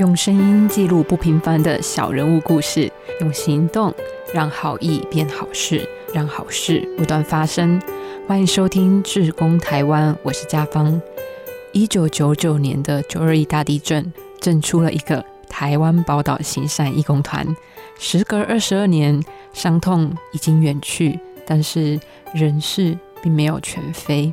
[0.00, 2.90] 用声音记录不平凡的小人物故事，
[3.20, 3.94] 用行动
[4.32, 7.78] 让好意变好事，让好事不断发生。
[8.26, 10.98] 欢迎收听《志工台湾》，我是家芳。
[11.72, 14.10] 一九九九年的九二一大地震，
[14.40, 17.46] 震出了一个台湾宝岛行善义工团。
[17.98, 19.22] 时隔二十二年，
[19.52, 22.00] 伤痛已经远去，但是
[22.32, 24.32] 人事并没有全非。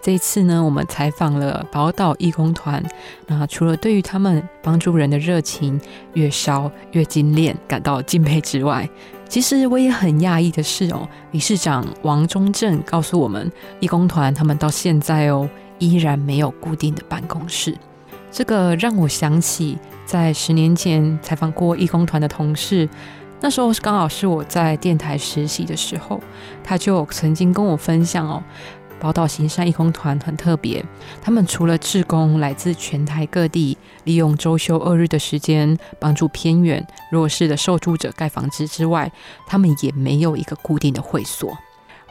[0.00, 2.82] 这一次呢，我们采访了宝岛义工团。
[3.26, 5.80] 那除了对于他们帮助人的热情
[6.14, 8.88] 越烧越精炼感到敬佩之外，
[9.28, 15.48] 其实我也很讶异的是哦，理事长王忠正告诉我们，义工团他们到现在哦
[15.78, 17.76] 依然没有固定的办公室。
[18.30, 19.76] 这个让我想起
[20.06, 22.88] 在十年前采访过义工团的同事，
[23.40, 26.20] 那时候刚好是我在电台实习的时候，
[26.62, 28.42] 他就曾经跟我分享哦。
[29.00, 30.84] 宝岛行善义工团很特别，
[31.22, 39.10] 他们除了志工来自全台各地，利用周休二日的时间帮助偏远弱势的受助者盖房子之外，
[39.46, 41.56] 他们也没有一个固定的会所。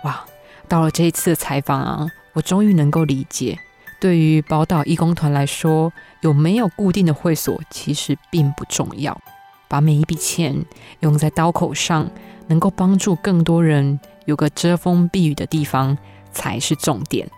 [0.04, 0.24] 哇，
[0.68, 3.60] 到了这一次的采访啊，我终于能够理解，
[4.00, 9.20] 对于宝岛义工团来说，有没有固定的会所其实并不重要，
[9.68, 10.66] 把每一笔钱
[11.02, 12.10] 用在刀口上，
[12.48, 15.98] 能够帮助更多人有个遮风避雨的地方。
[16.32, 17.30] 才是重点，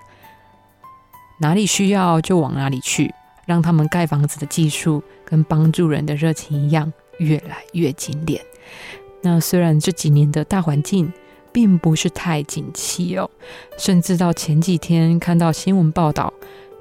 [1.40, 3.14] 哪里需要就往哪里去，
[3.46, 8.42] 让他们盖房子的技术跟帮助人的热情一样，越来越精炼。
[9.22, 11.12] 那虽然这几年的大环境
[11.52, 13.30] 并不是太景气哦，
[13.78, 16.34] 甚至到前几天看到新闻报道，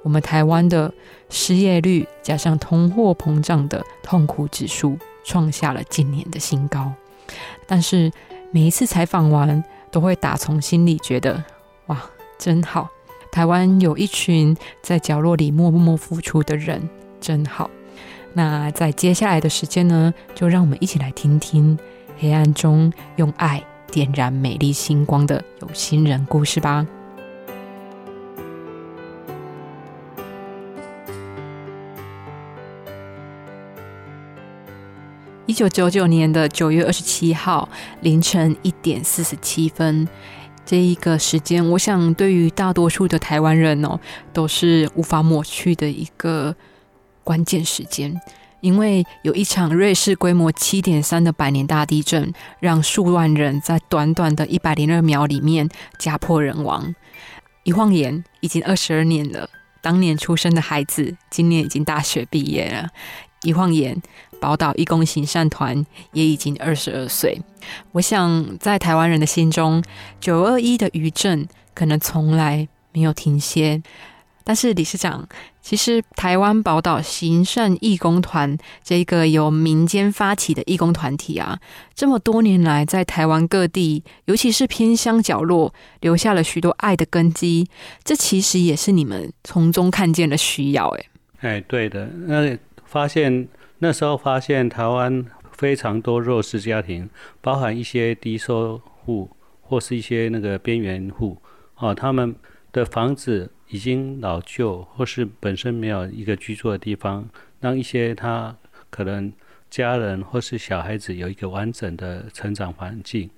[0.03, 0.93] 我们台湾的
[1.31, 6.93] 失业率加上通货膨胀的痛苦指数创下了今年的新高，
[7.67, 8.13] 但是
[8.51, 11.43] 每一次采访完，都会打从心里觉得。
[12.39, 12.89] 真好！
[13.33, 16.89] 台湾有一群在角落里默默付出的人，
[17.21, 17.69] 真好。
[18.33, 21.77] 那在接下来的时间呢，就让我们一起来听听
[22.19, 26.87] 黑暗中用爱点燃美丽星光的有心人故事吧。
[35.47, 37.69] 一九九九年的九月二十七号
[38.01, 40.07] 凌晨一点四十七分。
[40.69, 43.99] 这一个时间，我想对于大多数的台湾人哦，
[44.35, 46.55] 都是无法抹去的一个
[47.25, 48.21] 关键时间，
[48.61, 55.67] 因为有一场瑞士规模七点三的百年大地震，让数万人在短短的一百零二秒里面
[55.99, 56.95] 家破人亡。
[57.63, 59.49] 一晃眼，已经二十二年了。
[59.81, 62.91] 当年出生的孩子，今年已经大学毕业了。
[63.43, 64.01] 一晃眼。
[64.41, 67.43] 宝岛义工行善团也已经二十二岁，
[67.91, 69.83] 我想在台湾人的心中，
[70.21, 71.45] 九二一的余震
[71.75, 73.83] 可能从来没有停歇。
[74.45, 75.29] 但是理事长，
[75.61, 81.59] 其实台湾宝岛行善义工团这个由民间发起的义工团体啊，
[81.97, 87.69] 这么多年来在台湾各地，尤其是偏乡角落，留下了许多爱的根基。
[88.05, 90.89] 这其实也是你们从中看见的需要。
[90.89, 91.05] 哎，
[91.41, 92.57] 哎，对的，那
[92.89, 93.47] 发现。
[93.81, 97.09] 那时候发现台湾非常多弱势家庭，
[97.41, 101.41] 包含一些低收户或是一些那个边缘户，
[101.77, 102.35] 哦，他们
[102.73, 108.57] 的房子已经老旧，或是本身没有一个居住的地方，让一些他
[108.91, 109.33] 可能
[109.71, 113.31] 家人或是小孩子有一个完整的成长环境，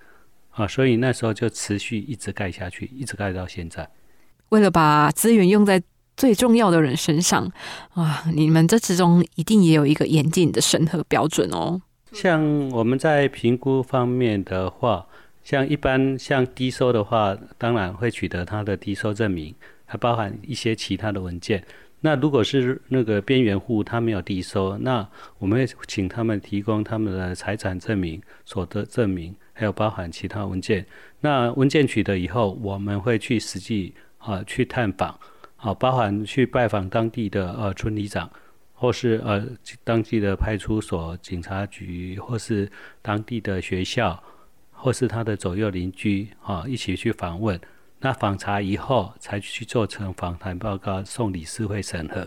[0.53, 3.87] 啊，所以那时候就持续一直盖下去，一直盖到现在。
[4.49, 5.83] 为了把资源用在。
[6.21, 7.51] 最重要的人身上
[7.95, 11.81] 啊，你们这之中一定也有一个严谨的审核标准哦。
[12.13, 15.07] 像我们在评估方面的话，
[15.43, 19.55] 像一般像低收的话，当然会取得他的低收证明，
[19.87, 21.65] 还包含一些其他的文件。
[22.03, 30.85] 那如果是那个边缘户，他没有低收，那我们会请他们提供他们的财产证明、所得证明，还有包含其他文件。
[31.21, 35.19] 那文件取得以后，我们会去实际啊去探访。
[35.63, 38.31] 好，包含去拜访当地的呃村里长，
[38.73, 39.47] 或是呃
[39.85, 42.67] 当地的派出所、警察局，或是
[43.03, 44.19] 当地的学校，
[44.73, 47.61] 或是他的左右邻居，啊，一起去访问。
[47.99, 52.27] 那访查以后，才去做成访谈报告，送理事会审核。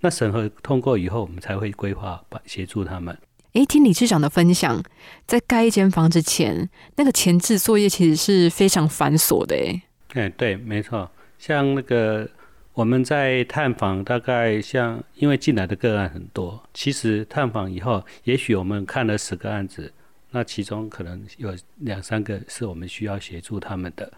[0.00, 3.16] 那审核通过以后，我们才会规划协助他们。
[3.52, 4.82] 诶，听理事长的分享，
[5.24, 9.54] 在盖一间房子前，那个前置作业其实是非常繁琐的。
[9.54, 9.82] 诶，
[10.14, 11.08] 哎，对，没错，
[11.38, 12.28] 像那个。
[12.74, 19.92] 我们在探访，大概像因为进来的个案很多，其实探访以后，也许我们看了十个案子，
[20.30, 24.10] 那其中可能有两三个是我们需要协助他们的。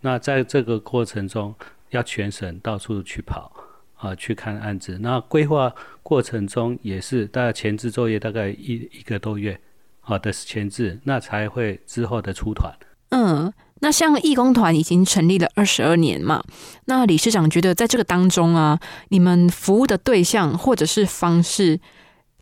[0.00, 1.54] 那在这个过程中，
[1.90, 3.52] 要全省到处去跑，
[3.96, 4.98] 啊去看案子。
[4.98, 5.72] 那规划
[6.02, 9.56] 过程中也是大概前置作业大概一一个多月，
[10.00, 12.74] 好的前置，那才会之后的出团。
[13.10, 16.42] 嗯，那像义工团已经成立了二十二年嘛，
[16.86, 18.78] 那理事长觉得在这个当中啊，
[19.08, 21.78] 你们服务的对象或者是方式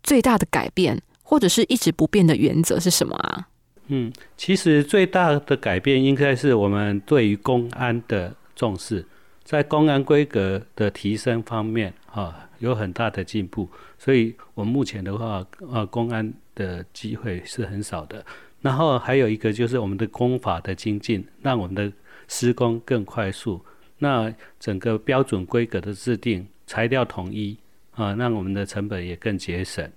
[0.03, 3.47] 最大的改变，或者是一直不变的原则是什么啊？
[3.87, 9.03] 嗯，其实最大的改变应该是我们对于公安的重视，
[9.43, 13.67] 在公安规格的提升方面，啊，有很大的进步。
[13.97, 18.23] 所以，我们目前的话，呃，公安的机会是很少的。
[18.61, 21.91] 然后还有一个就是我们的工法的精进，让我们的
[22.27, 23.63] 施工更快速。
[23.97, 27.57] 那整个标准规格的制定，材料统一，
[27.95, 29.89] 啊，让我们的成本也更节省。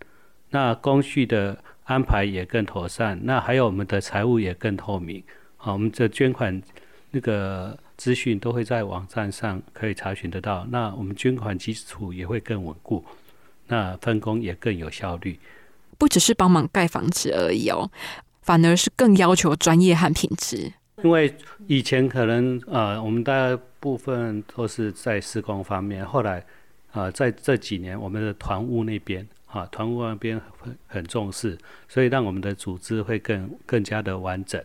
[0.51, 1.59] 那工序的。
[1.85, 5.23] 安排也更妥善，那还有我们的财务也更透明。
[5.57, 6.63] 好，我们的捐款
[7.11, 10.65] 那个资讯都会在网站上可以查询得到。
[10.71, 13.05] 那我们捐款基础也会更稳固，
[13.67, 15.39] 那分工也更有效率。
[15.99, 17.91] 不只是帮忙盖房子而已哦，
[18.43, 20.73] 反而是更要求专业和品质。
[21.03, 21.35] 因为
[21.67, 26.45] 以前可能呃，我们大部分都是在施工方面，后来
[26.93, 29.27] 啊，在这几年我们的团务那边。
[29.53, 34.59] 啊，团务那边很很重视，所以让我们的组织会更更加的完整。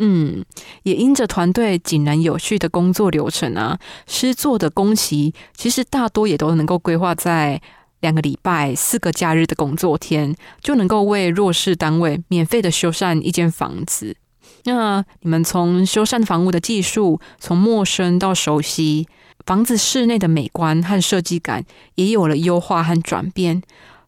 [0.00, 0.44] 嗯，
[0.82, 3.78] 也因着团队井然有序的工作流程啊，
[4.08, 7.62] 施作的工期其实大多也都能够规划在
[8.06, 14.16] 两个礼拜、四个假日的工作天，就能够为弱势单位免费的修缮一间房子。
[14.62, 19.08] 那你们从修缮房屋的技术，从陌生到熟悉，
[19.44, 21.64] 房子室内的美观和设计感
[21.96, 23.60] 也有了优化和转变。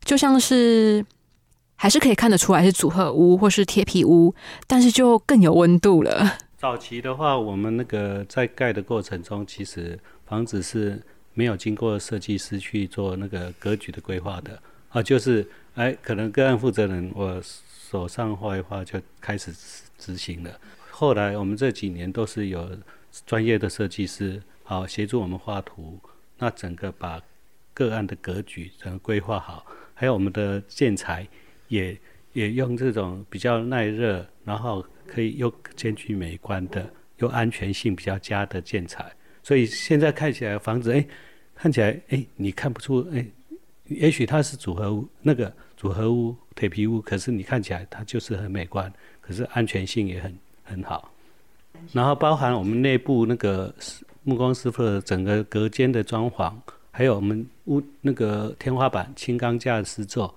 [0.04, 1.04] 就像是
[1.74, 4.32] 还是可以看得出来是组合屋或是铁皮屋，
[4.68, 6.38] 但是就更有温度了。
[6.56, 11.02] 早期的话，我们那个在盖的过程中，其实房子是
[11.38, 15.46] 没有经过设计师去做那个格局的规划的啊，就是
[15.76, 17.40] 哎，可能个案负责人我
[17.88, 19.52] 手上画一画就开始
[19.96, 20.50] 执行了。
[20.90, 22.68] 后来我们这几年都是有
[23.24, 26.00] 专业的设计师好协助我们画图，
[26.38, 27.22] 那整个把
[27.72, 29.64] 个案的格局整个规划好。
[29.94, 31.24] 还有我们的建材，
[31.68, 31.96] 也
[32.32, 39.12] 也用这种比较耐热，然后可以又兼具美观的，又安全性比较佳的建材。
[39.40, 41.06] 所以现在看起来房子，哎，
[41.60, 43.26] 看起来哎，你看不出，哎，
[43.86, 51.12] 也许它是组合屋，那个组合屋铁皮屋，可是你看起来它就是很美观，可是安全性也很很好。
[51.92, 53.74] 然后包含我们内部那个
[54.22, 56.54] 木工师傅的整个隔间的装潢。
[56.90, 60.34] 还有我们屋那个天花板轻钢架的施作，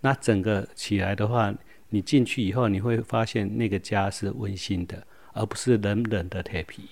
[0.00, 1.54] 那整个起来的话，
[1.88, 6.82] 你进去以后你会发现那个家是温馨的，而不是冷冷的铁皮。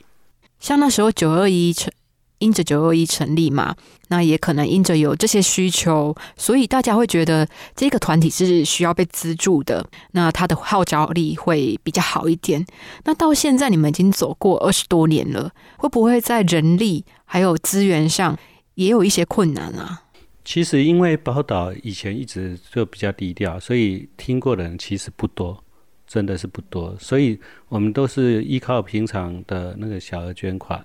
[0.58, 1.92] 像那时候九二一成，
[2.40, 3.74] 因着九二一成立嘛，
[4.08, 12.64] 那也可能因着有这些需求，所以大家会觉得这个团体是需要被资助的，那它的号召力会比较好一点。
[13.04, 18.36] 那到现在你们已经走过二十多年了，会不会在人力还有资源上？
[18.74, 20.04] 也有一些困难啊。
[20.42, 25.62] 其实因为宝岛以前一直就比较低调，所以听过的人其实不多，
[26.06, 26.96] 真的是不多。
[26.98, 30.82] 所以我们都是依靠平常的那个小额捐款。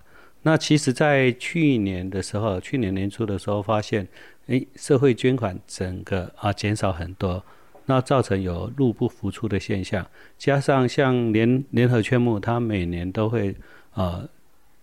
[0.47, 4.07] 那其实，在去年的时候，去年年初的时候，发现，
[4.45, 7.43] 诶，社会捐款整个啊减少很多，
[7.87, 10.05] 那造成有入不敷出的现象。
[10.37, 13.55] 加上像联联合劝募，他每年都会
[13.93, 14.23] 啊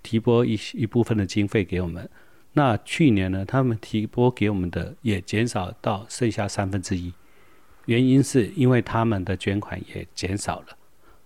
[0.02, 2.10] 提拨一一部分的经费给我们。
[2.54, 7.12] 那去年呢，他们提拨给我们的也减少到剩下三分之一，
[7.86, 10.76] 原因是因为他们的捐款也减少了，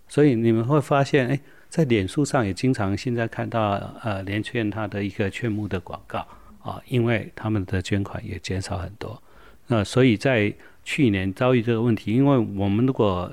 [0.07, 1.41] 所以你们会发现，哎，
[1.77, 6.27] 在脸书上也经常现在看到呃连券他的一个劝募的广告
[6.63, 9.23] 啊，因为他们的捐款也减少很多，
[9.67, 10.51] 那所以在
[10.85, 13.31] 去年遭遇这个问题，因为我们如果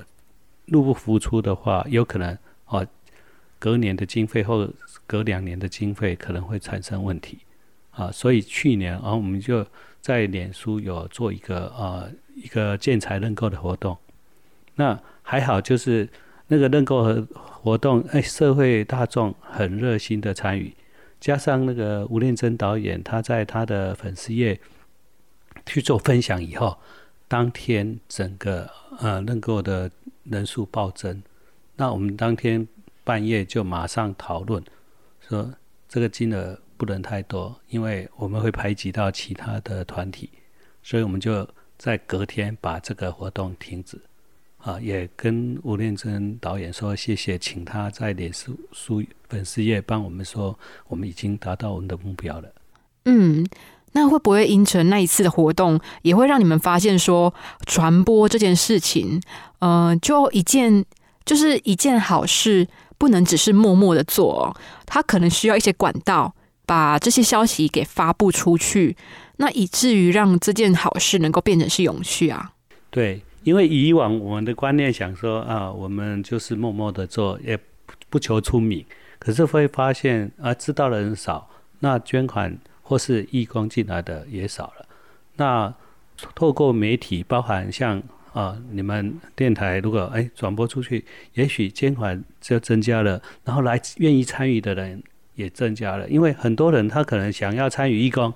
[0.66, 2.36] 入不敷出的话，有可能
[2.66, 2.86] 哦
[3.58, 4.70] 隔年的经费或
[5.06, 7.38] 隔两年的经费可能会产生问题。
[7.92, 9.66] 啊，所以去年啊，我们就
[10.02, 13.96] 在脸书有做一个呃一个建材认购的活动。
[14.74, 16.06] 那还好，就是
[16.54, 20.72] 那个认购和活动，哎，社会大众很热心的参与，
[21.18, 24.60] 加上那个吴念真导演他在他的粉丝页
[25.66, 26.78] 去做分享以后，
[27.26, 28.70] 当天整个
[29.00, 29.90] 呃认购的
[30.22, 31.20] 人数暴增。
[31.74, 32.68] 那我们当天
[33.02, 34.62] 半夜就马上讨论，
[35.20, 35.52] 说
[35.88, 36.56] 这个金额。
[36.76, 40.28] 不能太多，因为我们会排挤到其他的团体，
[40.82, 43.96] 所以我们就在隔天把这个活动停止。
[44.64, 52.48] 啊，也跟吴念真导演说谢谢，请他在脸书书粉丝页帮我们说，我们已经达到我们的目标了。
[53.04, 53.46] 嗯，
[53.92, 57.34] 那会不会因成那一次的活动，也会让你们发现说，
[57.66, 59.20] 传播这件事情，
[59.58, 60.82] 呃，就一件
[61.26, 62.66] 就是一件好事，
[62.96, 64.56] 不能只是默默的做，
[64.86, 68.96] 它可能需要一些管道，把这些消息给发布出去，
[69.36, 72.52] 那以至于让这件好事能够变成是永续啊。
[72.90, 78.84] 对，因为以往我们的观念想说啊，我们就是默默的做，也不不求出名，
[79.20, 81.48] 可是会发现啊，知道的人少，
[81.78, 82.58] 那捐款。
[82.86, 84.86] 或是义工进来的也少了，
[85.36, 85.74] 那
[86.34, 88.02] 透过媒体，包含像
[88.34, 95.02] 啊你们电台，如果哎转播出去，也许捐款就增加了，然后来愿意参与的人
[95.34, 98.34] 也增加了，因为很多人他可能想要参与义工，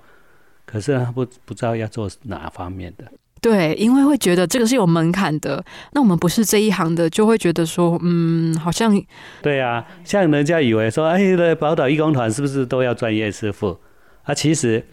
[0.64, 3.04] 可是他不不知道要做哪方面的。
[3.40, 8.92] 对，因为会觉得这个是有门槛的，那我们不是这一行的，就会觉得说，嗯，好像
[9.42, 13.78] 对啊，像人家以为说，哎，宝岛义工团是不是都要专业师傅？
[14.24, 14.86] 啊，其实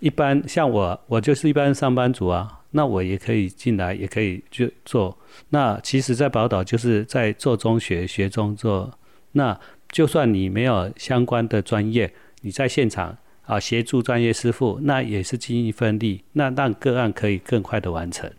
[0.00, 5.16] 一般像我，我就是一般上班族啊，那我也可以进来，也可以去做。
[5.50, 8.92] 那其实，在宝岛就是在做中学，学中做。
[9.32, 9.58] 那
[9.90, 18.30] 就算你没有相关的专业，你在现场啊协助专业师傅，那也是尽一份力，那让个案可以更快的完成。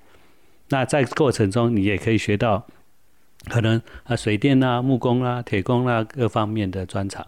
[0.70, 2.66] 那在过程中，你也可以学到
[3.50, 7.26] 可能啊水电啊、木工啊、铁工啊各方面的专长。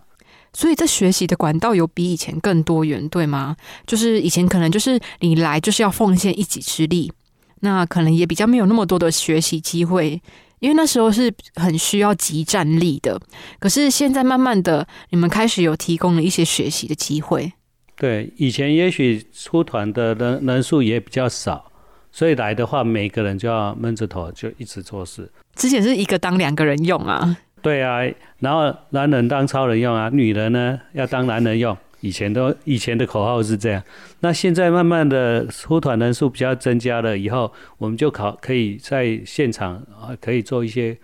[0.53, 3.55] 所以，这学习的管道有比以前更多元，对吗？
[3.85, 7.13] 就是以前可能就是你来就是要奉献一己之力，
[7.59, 10.19] 那可能也比较没有那么多的学习机会，
[10.57, 13.21] 因为那时候是很需要集战力的。
[13.59, 17.53] 可是现在慢慢的，你们开始有提供了一些学习的机会。
[17.97, 21.71] 对，以前也许出团的人人数也比较少，
[22.11, 25.29] 所以来的话，每个人就要闷着头就一直做事。
[25.55, 27.37] 之前是一个当两个人用啊。
[27.61, 27.99] 对啊，
[28.39, 31.75] 然后男人当超人用啊，女人呢要当男人用。
[32.01, 33.83] 以前都以前的口号是这样，
[34.19, 40.95] 那现在慢慢的出团人数比较增加了以后，我们就考可以在现场啊，可以做一些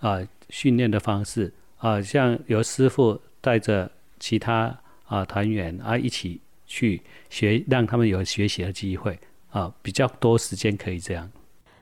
[0.00, 3.90] 啊训练的方式啊，像由师傅带着
[4.20, 4.78] 其他
[5.12, 9.18] 啊团员啊一起去学，让他们有学习的机会
[9.50, 11.30] 啊，比较多时间可以这样。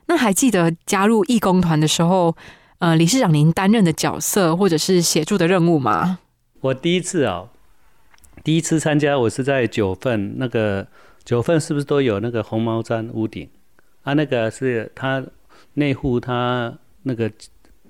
[0.07, 2.35] 那还记得加入义工团的时候？
[2.79, 6.17] 呃，理事长，您担任的角色或者是协助的任务吗？
[6.61, 7.47] 我第一次啊，
[8.43, 10.87] 第一次参加，我是在九份，那个
[11.23, 13.47] 九份是不是都有那个红毛毡屋顶？
[14.01, 15.23] 啊，那个是他
[15.75, 17.31] 内户，他那个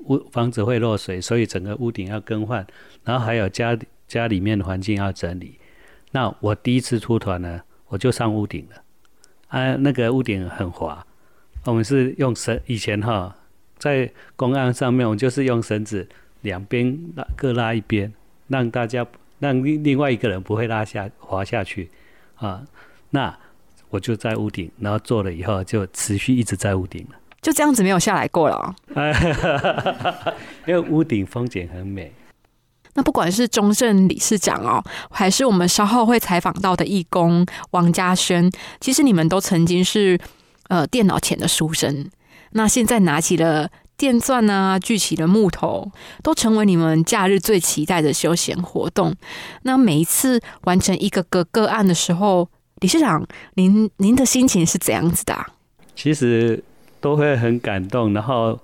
[0.08, 2.68] 屋房子会漏水，所以整个屋顶要更换，
[3.06, 3.80] 然后还有家
[4.12, 5.58] 家里面的环境要整理。
[6.12, 8.84] 那我第一次出团呢，我就上屋顶了。
[9.48, 11.06] 啊，那个屋顶很滑，
[11.64, 13.34] 我们是用绳，以前哈。
[13.78, 16.08] 在公案上面，我就是用绳子
[16.42, 18.14] 两边拉各拉一边，
[18.48, 19.04] 让大家
[19.40, 21.90] 让另另外一个人不会拉下滑下去
[22.36, 22.64] 啊。
[23.10, 23.36] 那
[23.90, 27.16] 我就在屋顶，然后做了以后就持续一直在屋顶了。
[27.42, 28.76] 就这样子没有下来过了。
[30.68, 32.12] 因为屋顶风景很美。
[32.94, 40.20] 那不管是中正理事长哦，还是我们稍后会采访到的义工王家轩，其实你们都曾经是
[40.70, 42.10] 呃电脑前的书生。
[42.52, 45.90] 那现在拿起了电钻啊，锯起了木头，
[46.22, 49.16] 都成为你们假日最期待的休闲活动。
[49.62, 52.50] 那每一次完成一个个个案的时候，
[52.82, 55.46] 理事长，您您的心情是怎样子的？
[55.96, 56.62] 其实
[57.00, 58.60] 都会很感动，然后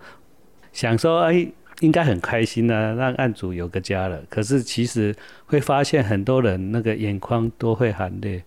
[0.74, 1.48] 想说，哎，
[1.82, 4.22] 应该很开心呢，让案主有个家了。
[4.30, 5.16] 可是其实
[5.46, 8.44] 会发现很多人那个眼眶都会含泪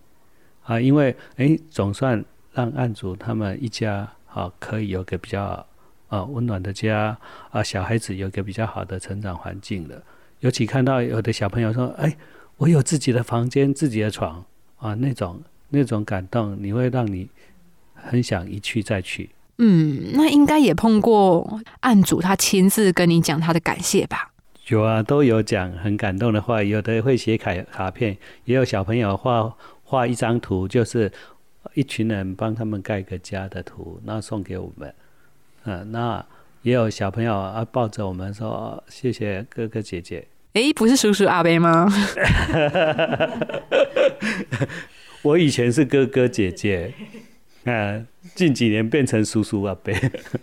[0.65, 4.09] 啊，因为哎，总算让案主他们一家。
[4.33, 5.67] 好，可以有个比较
[6.07, 7.19] 啊温暖的家
[7.51, 10.01] 啊，小孩子有个比较好的成长环境了。
[10.39, 12.17] 尤其看到有的小朋友说：“哎，
[12.57, 14.45] 我有自己的房间、自己的床
[14.77, 17.29] 啊！”那种那种感动，你会让你
[17.93, 19.31] 很想一去再去。
[19.61, 24.33] 嗯，那应该也碰过案主他亲自跟你讲他的感谢吧？
[24.69, 31.13] 有啊，都有讲很感动的话，有的会写卡卡片，也有小朋友画画一张图，就是。
[31.75, 34.95] 一群人帮他们盖个家的图，然后送给我们。
[35.65, 36.25] 嗯，那
[36.63, 41.87] 也有小朋友啊抱着我们说：“谢谢哥哥姐姐。”哎，不是叔叔阿伯吗？
[45.21, 46.95] 我以前是哥哥姐姐，
[47.65, 49.93] 嗯， 近几年变成叔叔阿伯。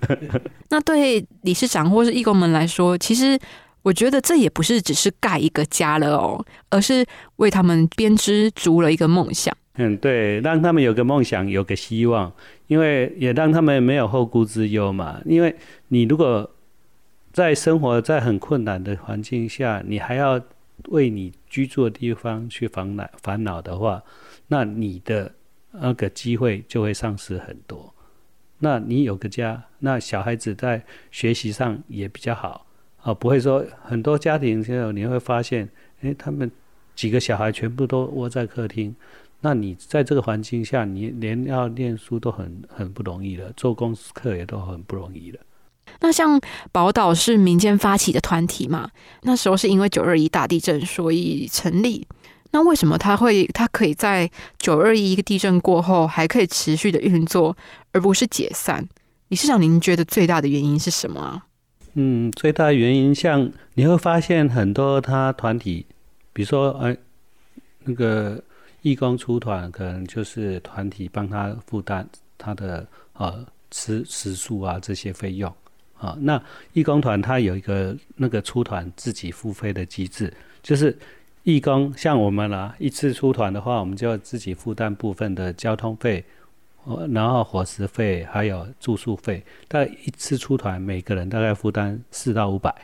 [0.70, 3.38] 那对理事长或是义工们来说，其实
[3.82, 7.06] 我觉得这也不是只是盖一个家了哦，而是
[7.38, 9.56] 为他们编织足了一个梦想。
[9.80, 12.32] 嗯，对，让他们有个梦想，有个希望，
[12.68, 15.22] 因为也让他们没有后顾之忧嘛。
[15.26, 15.56] 因为
[15.90, 16.50] 你如果
[17.32, 20.42] 在生活在很困难的环境下，你还要
[20.90, 24.02] 为你居住的地方去烦恼烦恼的话，
[24.48, 25.32] 那你的
[25.72, 27.94] 那个机会就会丧失很多。
[28.60, 32.66] 那你有个家，那小孩子在学习上也比较好
[33.02, 35.70] 啊，不会说很多家庭现在你会发现，
[36.02, 36.50] 诶，他们
[36.96, 38.96] 几个小孩全部都窝在客厅，
[39.42, 45.40] 那你在这个环境下，你连要念书都很很不容易了，做功课也都很不容易了。
[46.00, 48.90] 那像宝岛是民间发起的团体嘛？
[49.22, 52.08] 那时候是因为九二一大地震所以成立。
[52.58, 57.56] 那为什么它会它可以在九二一一个地震过后还可以持续的运作，
[57.92, 58.84] 而不是解散？
[59.28, 61.44] 李市长，您觉得最大的原因是什么？
[61.94, 65.86] 嗯，最大的原因像你会发现很多他团体，
[66.34, 66.98] 比如说哎
[67.84, 68.42] 那个
[68.82, 72.10] 义工出团，可能就是团体帮他负担
[72.40, 75.54] 他的呃吃食宿啊这些费用。
[76.00, 76.42] 啊，那
[76.74, 80.34] 义工团他有一个那个出团自己付费的机制，
[80.64, 80.98] 就是
[81.48, 86.22] 义工像我们啦，一次出团的话，我们就要自己负担部分的交通费，
[87.12, 89.42] 然后伙食费还有住宿费。
[89.66, 92.76] 但一次出团，每个人大概负担四到五百，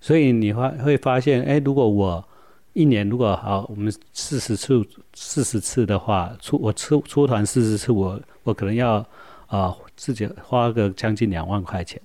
[0.00, 2.26] 所以你会会发现，哎，如果我
[2.72, 9.06] 一年如果好，我们四十次四十次的话，出我出出团四十次，我我可能要
[9.48, 12.00] 啊自己花个将近两万块钱。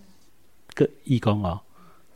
[0.73, 1.57] 个义工哦，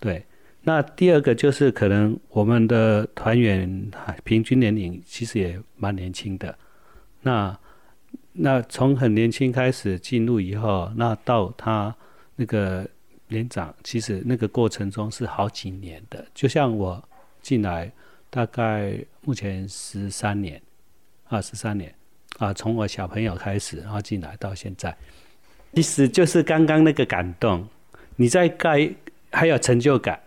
[0.02, 0.26] 对，
[0.68, 3.90] 那第二个就是可能我们的团员
[4.26, 6.54] 平均年龄其实也蛮年轻的，
[7.22, 7.58] 那
[8.34, 11.96] 那从很年轻开始进入以后，那到他
[12.36, 12.86] 那个
[13.30, 16.26] 年长，其实那个过程中是好几年的。
[16.34, 17.02] 就像我
[17.42, 17.90] 进来
[18.30, 20.62] 大概目前十三年
[21.30, 21.96] 啊，十三年
[22.40, 24.94] 啊，从我小朋友开始然后进来到现在，
[25.76, 27.66] 其实就是刚刚那个感动。
[28.18, 28.92] 你在盖
[29.32, 30.20] 还有成就感，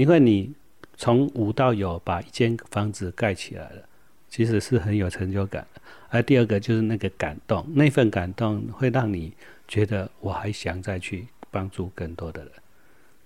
[0.00, 0.50] 因为你
[0.96, 3.82] 从无到有把一间房子盖起来了，
[4.30, 5.66] 其实是很有成就感。
[6.08, 9.30] 而第二个就是那个感动，那份感动会让你
[9.68, 12.50] 觉得我还想再去帮助更多的人。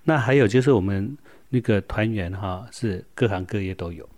[0.02, 1.16] 那还有就是我们
[1.48, 4.08] 那个团员哈，是各行各业都有，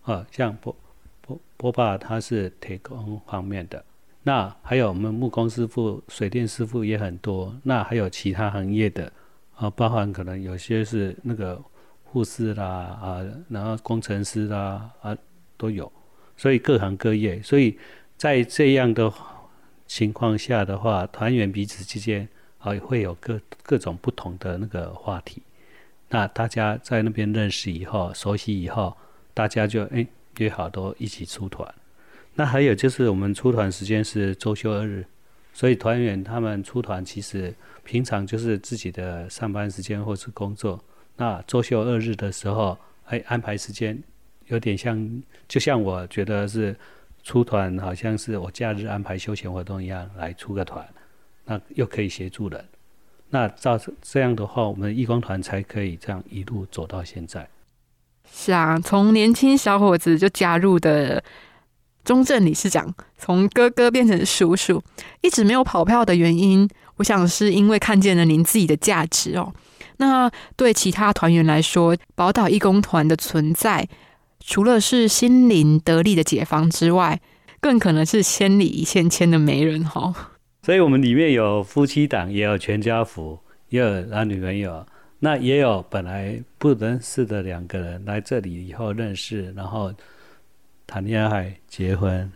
[0.00, 0.74] 啊，像波
[1.20, 3.84] 波波爸他是铁工方面的。
[4.22, 7.54] 那还有我们木工师傅、水电师傅也很多。
[7.62, 9.12] 那还有其他行业的
[9.56, 11.62] 啊，包含可能有些是那个
[12.10, 15.16] 护士啦啊，然后工程师啦啊
[15.56, 15.90] 都有。
[16.36, 17.76] 所以各行各业，所以
[18.16, 19.12] 在这样的
[19.86, 25.42] 情况下的话，团员彼此之间啊会有各各种不同的那个话题。
[26.08, 28.96] 那大家在那边认识以后、熟悉以后，
[29.34, 31.74] 大家就哎约好都一起出团。
[32.34, 35.04] 那还有就是我们出团时间是周休二日，
[35.52, 40.80] 所以团员他们出团其实平常就是自己的上班时间或是工作。
[41.18, 44.02] 那周休二日的时候，哎，安排时间
[44.46, 46.74] 有点像，就像我觉得是
[47.22, 50.88] 出团，好像是我假日安排休闲活动一样来出个团，
[51.44, 52.64] 那又可以协助人。
[53.28, 57.46] 那照这样的话，我们义工团才可以这样一路走到现在。
[58.32, 61.22] 是啊，从年轻小伙子就加入的。
[62.04, 64.82] 中正理事长从哥哥变成叔叔，
[65.20, 69.52] 一直没有跑票的原因，我想是因为看见了您自己的价值哦。
[69.98, 73.88] 那对其他团员来说，宝岛义工团的存在，
[74.40, 77.20] 除了是心灵得力的解放之外，
[77.60, 80.32] 更可能是千里一线牵的媒人哈。
[80.62, 84.86] 所以，我们里面有夫妻档，也有全家福，也有男女朋友，
[85.20, 89.92] 那也有本来不认识的两个人来这里以后认识，然后。
[90.90, 92.32] 谈恋爱、结婚，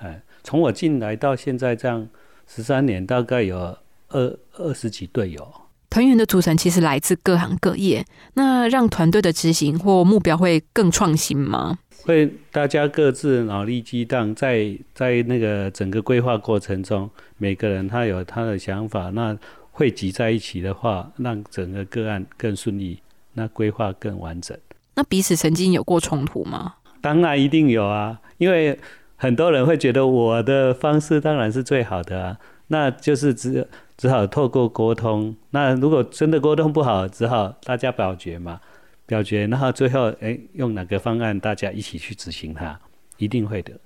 [0.00, 2.08] 哎，从我进来到现在这样
[2.46, 3.76] 十三年，大概有
[4.08, 5.61] 二二十几对有。
[5.92, 8.02] 团员的组成其实来自各行各业，
[8.32, 11.78] 那让团队的执行或目标会更创新吗？
[12.06, 19.36] 会，大家各自脑力激荡，在在那个整个规划过程中，每个人他有他的想法，那
[19.70, 22.98] 汇集在一起的话，让整个个案更顺利，
[23.34, 24.56] 那规划更完整。
[24.94, 26.76] 那彼此曾经有过冲突吗？
[27.02, 28.78] 当然一定有啊，因为
[29.16, 33.68] 很多人会觉得我的方式当然是最好的啊，那就是只
[34.02, 35.36] 只好透过沟通。
[35.50, 38.60] 那如果真的沟通不好，只好大家表决嘛，
[39.06, 42.80] 表决，然后最后哎用哪个方案，大家一起去执行它，
[43.18, 43.78] 一定会的。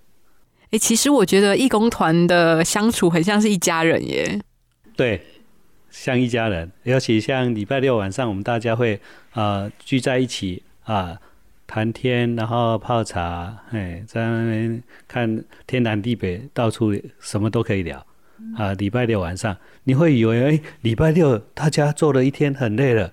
[0.71, 4.41] 哎，其实我觉得义工团的相处很像是一家人耶。
[4.97, 5.21] 对，
[5.91, 8.99] 像一家人，尤其像礼拜六晚上，我们大家会
[9.33, 11.21] 啊聚在一起啊。
[11.67, 18.07] 谈天，然后泡茶，哎，在那边看天南地北，到处什么都可以聊。
[18.57, 23.13] 啊，礼拜六晚上，你会以为，哎，礼拜六大家做了一天很累了，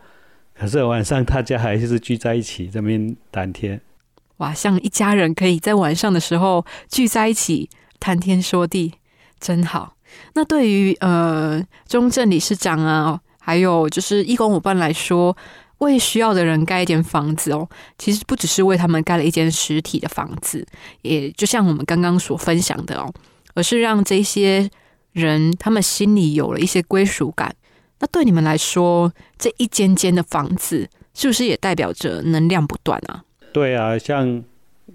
[0.54, 3.82] 可是晚上大家还是聚在一起这边谈天。
[4.38, 8.94] 哇，像一家人可以在晚上的时候聚在一起谈天说地，
[9.40, 9.96] 真好。
[10.34, 15.36] 那对于呃中正理事长啊，还有就是义工伙伴来说，
[15.80, 20.66] 为需要的人盖一间房子哦，其实不只是为他们盖了一间实体的房子，
[21.02, 23.12] 也就像我们刚刚所分享的哦，
[23.54, 24.70] 而是让这些
[25.14, 27.56] 人他们心里有了一些归属感。
[28.00, 33.24] 那对你们来说，这一间间的房子是不是也代表着能量不断啊？
[33.54, 34.44] 对啊，像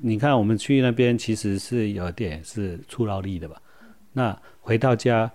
[0.03, 3.57] 你看，我们去那边其实是有点是出劳力的吧？
[4.13, 5.31] 那回到家，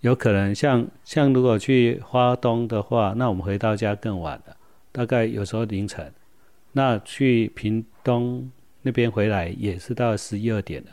[0.00, 4.56] 有可能像像如果去花东的话，那我们回到家更晚了，
[4.90, 6.12] 大概有时候凌晨。
[6.72, 10.90] 那去屏东那边回来也是到十一二点了，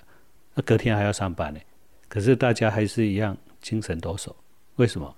[0.53, 1.59] 那隔天还要上班呢。
[2.09, 4.33] 可是大家还是一样精神抖擞，
[4.75, 5.15] 为什么？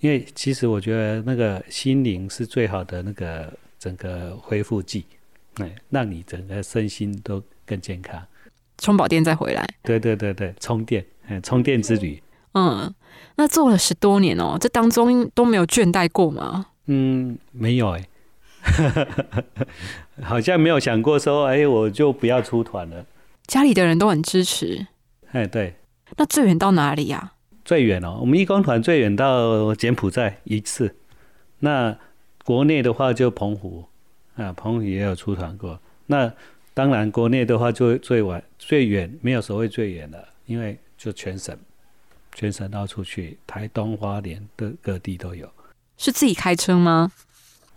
[0.00, 5.04] 因为其实我觉得那个心灵是最好的那个整个恢复剂。
[5.56, 8.24] 哎，让你整个身心都更健康。
[8.78, 9.68] 充饱电再回来。
[9.82, 12.22] 对对对对，充电，嗯，充电之旅。
[12.54, 12.94] 嗯，
[13.34, 16.66] 那做了十多年哦，这当中都没有倦怠过吗？
[16.86, 18.08] 嗯，没有哎，
[20.22, 23.04] 好像没有想过说，哎，我就不要出团了。
[23.48, 24.86] 家里的人都很支持。
[25.32, 25.74] 哎，对。
[26.16, 27.32] 那最远到哪里呀？
[27.64, 30.96] 最远哦，我们义工团最远到柬埔寨一次。
[31.58, 31.96] 那
[32.44, 33.84] 国内的话就澎湖。
[34.36, 35.80] 啊，澎湖也有出团过。
[36.06, 36.32] 那
[36.72, 41.58] 当然，国内的话就最晚、最远，没有所谓最远的，因为就全省，
[42.32, 45.50] 全省到处去，台东、花莲的各地都有。
[45.96, 47.10] 是自己开车吗？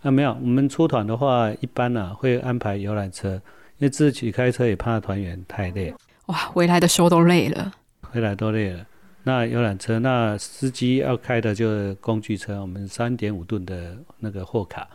[0.02, 0.30] 啊，没有。
[0.40, 3.34] 我们出团的话，一般呢会安排游览车，
[3.78, 5.92] 因为自己开车也怕团员太累。
[6.26, 7.72] 哇，回来的时候都累了。
[8.12, 8.86] 回来都累了。
[9.24, 14.86] 那游览车，那司机要开的就是工具车，我们三点五吨的那个货卡。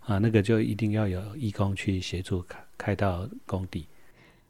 [0.00, 3.84] 啊，那个就一定要有义工去协助开开到工地。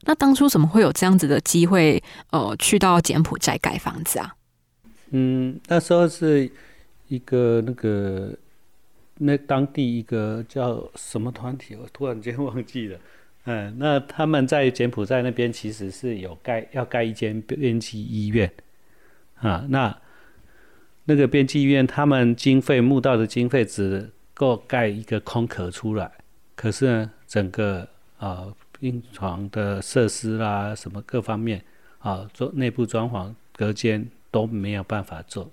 [0.03, 2.03] 那当初怎么会有这样子的机会？
[2.31, 4.37] 呃，去到柬埔寨盖房子啊？
[5.13, 6.51] 嗯，那时候是
[7.09, 8.37] 一个那个
[9.15, 12.99] 那当地一个叫什么团体，我突然间忘记了。
[13.47, 18.49] 嗯，那他们在柬埔寨那边其实是有盖要盖一间边际医院
[19.39, 19.67] 啊。
[19.69, 19.99] 那
[21.07, 24.13] 那个边际医院，他们经费募到的经费只。
[24.39, 26.13] 够盖一个空壳出来，
[26.55, 28.47] 可是呢，整个啊
[28.79, 31.65] 病床的设施啦，什么各方面
[32.01, 35.51] 啊，做内部装潢、隔间都没有办法做。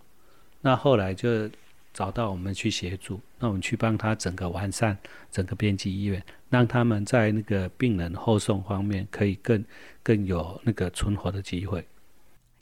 [0.59, 1.49] 那后来就
[1.93, 4.97] 找到我们去协助，那我们去帮他整个完善
[5.31, 9.63] 整个编辑医院，让他们在那个病人后送方面可以更
[10.01, 11.85] 更有那个存活的机会。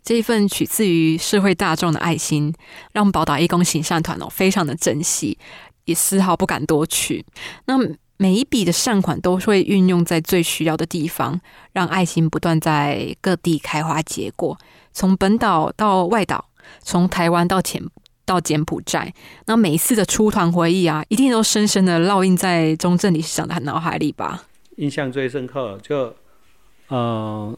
[0.04, 2.54] 这一份取自于社会大众的爱心，
[2.92, 5.38] 让宝岛义工行善团哦非常的珍惜。
[5.86, 7.26] 也丝毫不敢多取。
[7.66, 7.76] 那
[8.18, 11.42] 每一笔的善款都会运用在最需要的地方，
[11.74, 14.56] 让爱心不断在各地开花结果。
[14.94, 16.50] 从本岛到外岛，
[16.84, 17.84] 从台湾到柬
[18.32, 19.14] 到柬埔寨，
[19.46, 24.46] 那每一次的出团回忆啊，一定都深深的烙印在中正理事长的脑海里吧。
[24.78, 26.16] 印象最深刻，就
[26.90, 27.56] 嗯，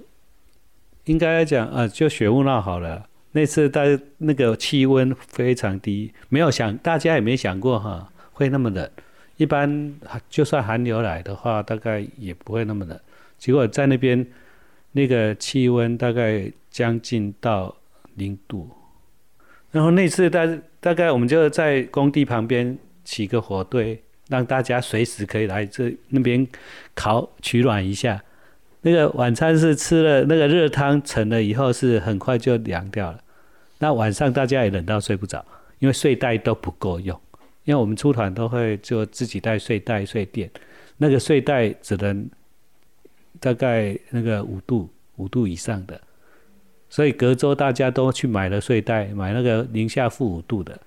[1.05, 3.05] 应该讲呃，就雪雾闹好了。
[3.33, 8.09] 那次在那个气温非常低，没有想，大家也没想过哈。
[8.31, 8.89] 会那么冷，
[9.37, 9.95] 一般
[10.29, 12.99] 就算寒流来的话，大概也不会那么冷。
[13.37, 14.25] 结果在那边，
[14.93, 17.75] 那个气温大概将近到
[18.15, 18.69] 零度。
[19.73, 20.47] 然后那次大
[20.79, 26.47] 大概我们就在工地旁边起个火堆，让大家随时可以来这那边
[26.95, 28.23] 烤取暖一下。
[28.81, 33.19] 那个晚餐是吃了那个热汤盛了以后，是很快就凉掉了。
[33.79, 35.43] 那晚上大家也冷到睡不着，
[35.79, 37.19] 因为睡袋都不够用。
[37.65, 40.51] 因为我们出团都会就自己带睡袋、睡垫，
[40.97, 42.29] 那个睡袋只能
[43.39, 45.99] 大概那个五度、五度以上的，
[46.93, 50.79] 所以隔周大家都去买了睡袋，买那个零下负五度的，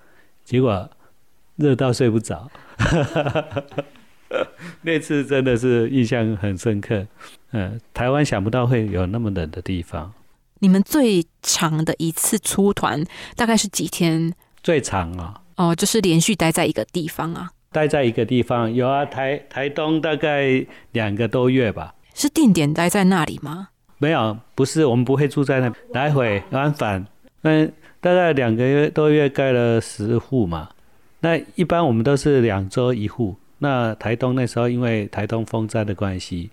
[0.45, 0.89] 结果
[1.57, 2.49] 热到睡不着。
[4.83, 7.05] 那次真的是印象很深刻，
[7.51, 10.13] 嗯，台湾想不到会有那么冷的地方。
[10.59, 13.03] 你们最长的一次出团
[13.35, 14.33] 大概是几天？
[14.63, 15.41] 最长啊。
[15.57, 17.49] 哦，就是连续待在一个地方啊？
[17.73, 21.95] 待在一个地方有啊，台台东大概两个多月吧。
[22.13, 23.71] 是定点待在那里吗？
[23.97, 27.05] 没有，不是，我们不会住在那，来回往返。
[27.41, 30.69] 嗯，大概两个月多月盖了十户嘛。
[31.19, 33.35] 那一般我们都是两周一户。
[33.59, 36.51] 那台东那时候因为台东风灾的关系，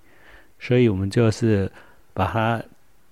[0.58, 1.70] 所以我们就是
[2.14, 2.62] 把它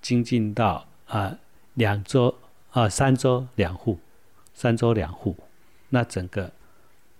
[0.01, 1.37] 精进到啊
[1.75, 2.33] 两周
[2.71, 3.99] 啊三周两户，
[4.55, 5.35] 三周两户。
[5.89, 6.49] 那整个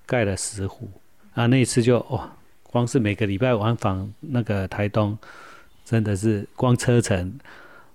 [0.08, 0.89] 盖了十户
[1.36, 1.45] 啊！
[1.45, 5.15] 那一次就哇，光是每个礼拜往返那个台东，
[5.86, 7.39] 真的是光车程，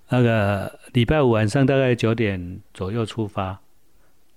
[0.09, 3.59] 那个礼拜五晚上大概九点左右出发，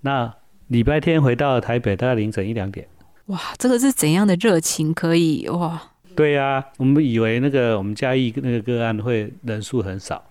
[0.01, 0.33] 那
[0.67, 2.87] 礼拜天回到台北大概凌晨一两点。
[3.27, 5.91] 哇，这个是怎样的热情可以哇？
[6.15, 10.23] 对呀，我们以为那个我们嘉义那个个案会人数很少，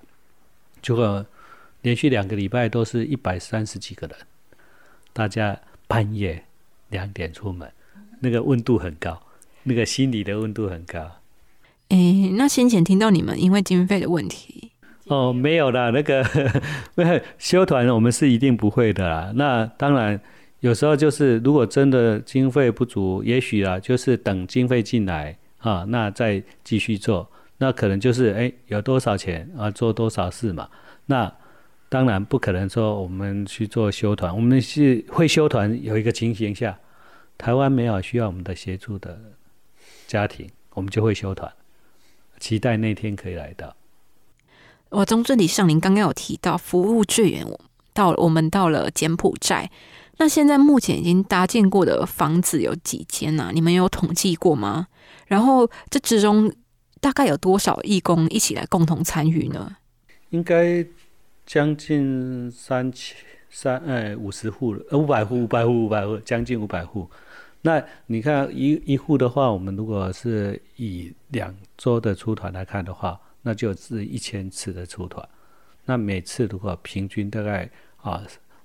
[0.80, 1.24] 结果
[1.80, 4.16] 连续两个礼拜都是一百三十几个人，
[5.12, 6.44] 大家半夜
[6.90, 7.70] 两点出门，
[8.20, 9.20] 那个温度很高，
[9.62, 11.10] 那个心理的温度很高。
[11.92, 14.72] 诶，那先前听到你们因为经费的问题，
[15.06, 16.24] 哦，没有啦，那个
[17.38, 19.32] 修团我们是一定不会的啦。
[19.36, 20.20] 那当然
[20.60, 25.36] 有时候就是如果真的经费不足，也许啊就是等经费进来。
[25.62, 30.68] 啊，那再继续做，那可能就是哎，有多少钱啊，做多少事嘛。
[31.06, 31.32] 那
[31.88, 35.80] 当然不可能说我们去做修团，我们是会修团。
[35.80, 36.76] 有一个情形下，
[37.38, 39.16] 台湾没有需要我们的协助的
[40.08, 41.48] 家庭，我们就会修团，
[42.42, 43.76] 期待那天可以来到。
[44.88, 47.46] 我从这里上，您刚刚有提到服务最远，
[47.94, 49.70] 到我们到了柬埔寨。
[50.16, 53.52] 那现在目前已经搭建过的房子有几间呢？
[53.54, 54.88] 你们有统计过吗？
[55.28, 56.52] 然后这之中
[57.00, 59.76] 大概有多少义工一起来共同参与呢？
[60.30, 60.84] 应该
[61.46, 63.16] 将近三千
[63.50, 67.08] 三哎五十户了呃五百户五百户五百户将近五百户。
[67.62, 75.26] 那你看一一户的话，我们如果是以两周的出团来看的话，那就是一千次的出团。
[75.84, 78.22] 那每次如果平均大概啊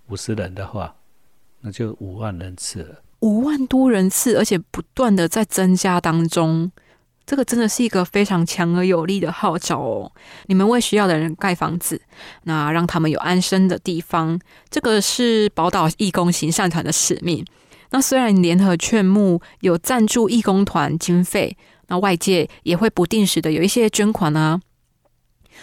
[0.08, 0.96] 五十人的话，
[1.62, 3.04] 那就五万人次了。
[3.20, 6.72] 五万多人次，而且不断的在增加当中，
[7.26, 10.12] 这个真的是一个非常强而有力的号召哦！
[10.46, 12.02] 你们为需要的人盖房子，
[12.44, 17.46] 那让他们有安身的地方，这个是宝岛义工行善团的使命。
[17.92, 24.60] 那虽然联合劝募有赞助义工团经费，那外界也会不定时的有一些捐款啊，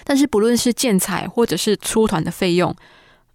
[0.05, 2.75] 但是不论是建材或者是出团的费用。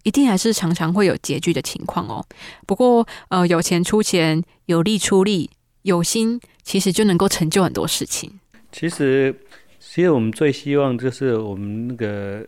[0.02, 2.24] 一定还是常常会有拮据的情况哦。
[2.66, 5.50] 不过，呃，有钱出钱，有力出力，
[5.82, 8.40] 有心，其实就能够成就很多事情。
[8.72, 9.34] 其实，
[9.78, 12.46] 其实我们最希望就是我们那个，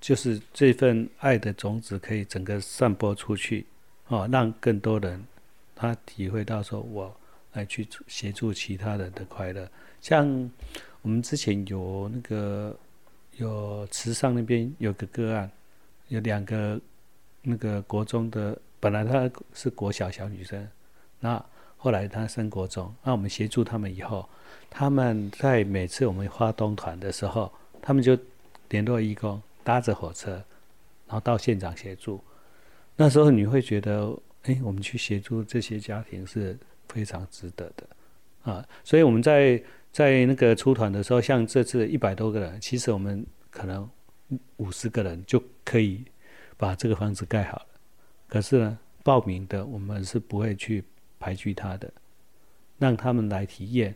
[0.00, 3.66] 就是这份爱的种子可以整个散播出去，
[4.08, 5.22] 哦，让更多人
[5.74, 7.14] 他体会到说，我
[7.52, 9.68] 来去协助其他人的快乐。
[10.00, 10.50] 像
[11.02, 12.76] 我们之前有那个
[13.36, 15.50] 有慈上那边有个个案，
[16.08, 16.80] 有两个。
[17.46, 20.66] 那个国中的本来她是国小小女生，
[21.20, 21.44] 那
[21.76, 24.26] 后来她升国中，那我们协助他们以后，
[24.70, 28.16] 他们在每次我们发东团的时候，他们就
[28.70, 30.30] 联络义工，搭着火车，
[31.06, 32.18] 然后到现场协助。
[32.96, 37.86] 那时候你会觉得，哎，我们去协助这些家庭是非常值得的
[38.42, 38.66] 啊。
[38.82, 43.88] 所以我们在在那个出团的时候，像这次一百多个人，其实我们可能
[44.56, 46.04] 五十个人就可以。
[46.56, 47.66] 把这个房子盖好了，
[48.28, 50.84] 可是呢，报名的我们是不会去
[51.18, 51.92] 排拒他的，
[52.78, 53.92] 让他们来体验，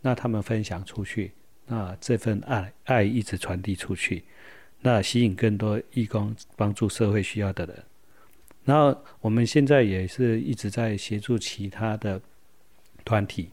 [0.00, 1.32] 那他们分享出去，
[1.66, 4.24] 那这份爱爱一直传递出去，
[4.80, 7.84] 那吸引更多义工帮助社会需要的人。
[8.64, 12.20] 然后我们现在也是一直在协助其他的
[13.04, 13.50] 团体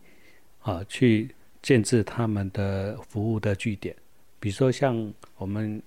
[0.61, 3.95] 啊，去建制他们的服务的据点，
[4.39, 5.81] 比如说像我们。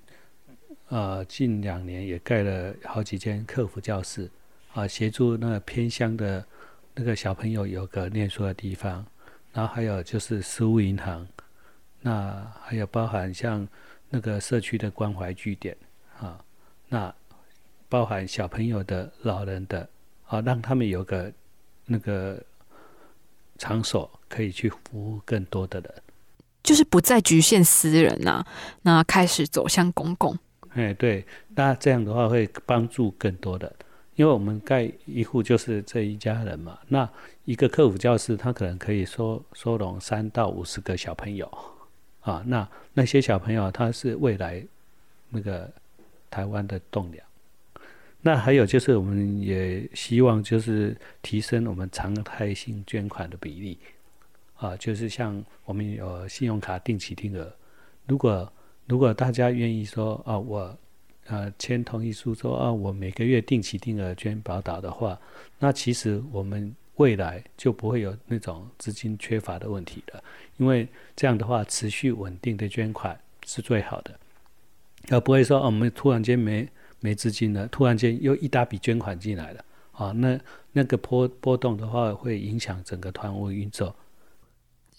[0.93, 4.29] 呃，近两年也盖了好几间客服教室，
[4.75, 6.45] 啊，协助那个偏乡的
[6.97, 9.07] 那个小朋友有个念书的地方。
[9.53, 11.25] 然后还有就是食物银行，
[12.01, 13.65] 那还有包含像
[14.09, 15.77] 那个社区的关怀据点，
[16.19, 16.45] 啊，
[16.89, 17.15] 那
[17.91, 19.87] 包含小朋友的、老人的，
[20.27, 21.31] 啊，让他们有个
[21.85, 22.41] 那个
[23.59, 25.93] 场所可以去服务更多的人，
[26.63, 28.43] 就是不再局限私人呐，
[28.83, 30.39] 那开始走向公共。
[30.75, 31.27] 哎，对，
[31.57, 33.75] 那这样的话会帮助更多的，
[34.15, 36.79] 因为我们盖一户就是这一家人嘛。
[36.87, 37.11] 那
[37.45, 41.53] 一个客服教室，他可能可以收收容三到五十个小朋友，
[42.21, 44.65] 啊，那那些小朋友他是未来
[45.29, 45.69] 那个
[46.31, 47.30] 台湾的栋梁。
[48.23, 53.79] 那还有就是，我们也希望就是提升我们常态性捐款的比例，
[54.57, 57.51] 啊，就是像我们有信用卡定期定额，
[58.07, 58.53] 如果
[58.87, 60.77] 如果大家愿意说啊，我
[61.29, 65.19] 呃签同意书说啊，我每个月定期定额捐宝岛的话，
[65.59, 70.23] 那其实我们未来就不会有那种资金缺乏的问题了。
[70.59, 74.19] 因为这样的话，持续稳定的捐款是最好的，
[75.09, 76.69] 而不会说我们突然间没
[77.01, 80.39] 没资金了，突然间又一大笔捐款进来了啊，那
[80.73, 83.95] 那个波波动的话，会影响整个团务运作。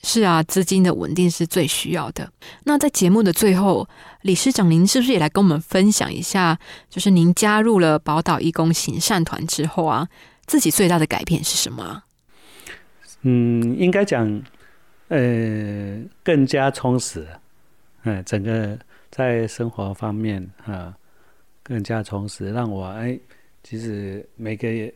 [0.03, 2.31] 是啊，资金的稳定是最需要的。
[2.63, 3.87] 那在节目的最后，
[4.23, 6.57] 理事长您是不是也来跟我们分享一下，
[6.89, 10.09] 就是您加入了宝岛义工行善团之后啊，
[10.47, 12.03] 自己最大的改变是什么？
[13.21, 14.41] 嗯，应该讲，
[15.09, 17.27] 呃，更加充实，
[18.01, 18.75] 嗯，整个
[19.11, 20.97] 在生活方面啊，
[21.71, 23.17] 更加充实，让我哎，
[23.63, 24.93] 其实每个月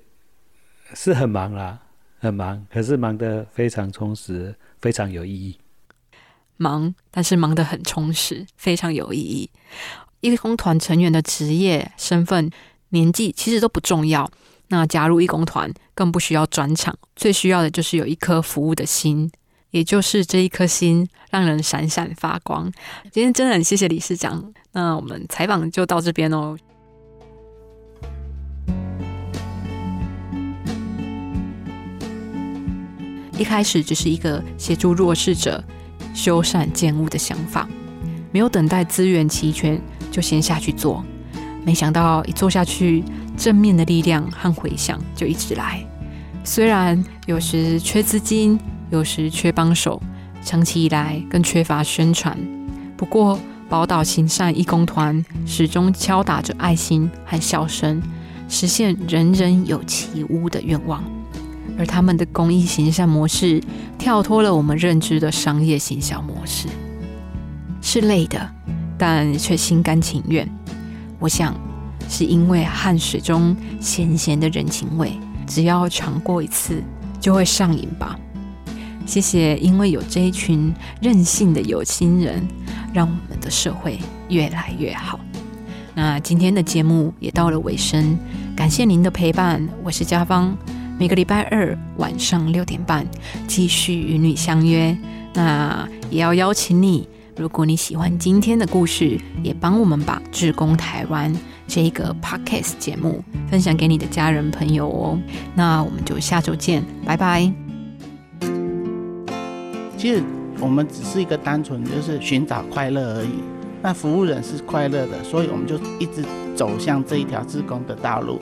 [0.93, 1.79] 是很忙啦，
[2.19, 4.53] 很忙，可是忙得非常充实。
[4.81, 5.57] 非常有意义，
[6.57, 9.49] 忙，但是忙得很充实，非常有意义。
[10.19, 12.51] 义工团成员的职业、身份、
[12.89, 14.29] 年纪其实都不重要。
[14.67, 19.31] 那加入义工团更不需要专场，最需要的就是有一颗服务的心，
[19.75, 22.71] 也就是这一颗心让人闪闪发光。
[23.11, 26.57] 今天真的很谢谢理事长，那我们采访就到这边哦。
[33.38, 35.61] 一开始只是一个协助弱势者
[36.13, 37.67] 修缮建物的想法，
[38.31, 39.77] 没有等待资源齐全
[40.09, 41.03] 就先下去做。
[41.65, 43.03] 没想到一做下去，
[43.35, 45.85] 正面的力量和回响就一直来。
[46.45, 48.57] 虽然有时缺资金，
[48.91, 50.02] 有时缺帮手，
[50.43, 52.38] 长期以来更缺乏宣传。
[52.95, 58.02] 不过宝岛行善义工团始终敲打着爱心和笑声，
[58.48, 61.04] 实现人人有其屋的愿望。
[61.78, 63.62] 而他们的公益行善模式
[63.98, 66.67] 跳脱了我们认知的商业行销模式，
[67.82, 68.50] 是累的，
[68.98, 70.50] 但却心甘情愿。
[71.19, 71.54] 我想
[72.08, 76.82] 是因为汗水中咸咸的人情味，只要尝过一次
[77.19, 78.17] 就会上瘾吧。
[79.06, 82.46] 谢谢，因为有这一群任性的有心人，
[82.94, 85.20] 让我们的社会越来越好。
[85.94, 88.18] 那今天的节目也到了尾声，
[88.56, 90.58] 感谢您的陪伴，我是嘉芳。
[90.98, 93.06] 每个礼拜二晚上六点半，
[93.48, 94.98] 继续与你相约。
[95.34, 101.34] 那也要邀请你，如果你喜欢今天的故事，也帮我们把《志工台湾》
[101.68, 105.20] 这个 podcast 节目分享给你的家人朋友哦。
[105.54, 107.64] 那我们就下周见，拜拜。
[110.06, 110.22] 其实
[110.60, 113.39] 我们只是一个单纯就是寻找快乐而已。
[113.82, 116.24] 那服务人是快乐的，所以我们就一直
[116.56, 118.39] 走向这一条志工的道路。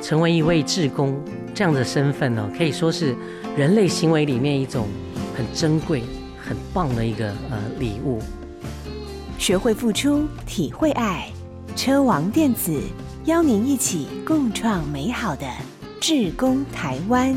[0.00, 1.20] 成为一位志工
[1.52, 3.12] 这样的身份呢，可以说是
[3.56, 4.86] 人类行为里面一种
[5.36, 6.04] 很珍贵、
[6.40, 8.20] 很棒的一个呃礼物。
[9.36, 11.28] 学会付出，体会爱，
[11.74, 12.80] 车王电子
[13.24, 15.44] 邀您一起共创美好的
[16.00, 17.36] 志工台湾。